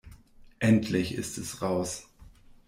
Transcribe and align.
Endlich 0.57 1.13
ist 1.13 1.37
es 1.37 1.61
raus! 1.61 2.07